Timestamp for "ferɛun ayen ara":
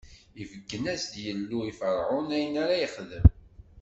1.79-2.81